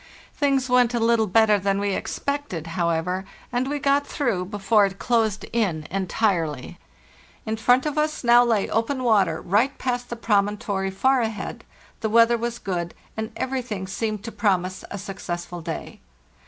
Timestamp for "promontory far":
10.15-11.21